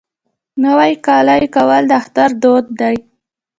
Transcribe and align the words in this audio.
نوی 0.63 0.93
کالی 1.05 1.45
کول 1.55 1.83
د 1.87 1.91
اختر 2.01 2.29
دود 2.41 2.65
دی. 2.79 2.95